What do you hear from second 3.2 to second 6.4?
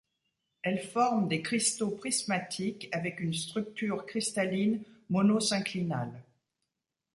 structure cristalline monosynclinale.